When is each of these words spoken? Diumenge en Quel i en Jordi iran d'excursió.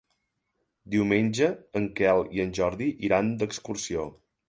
Diumenge 0.95 1.51
en 1.81 1.87
Quel 2.01 2.25
i 2.39 2.43
en 2.49 2.57
Jordi 2.63 2.91
iran 3.11 3.35
d'excursió. 3.45 4.13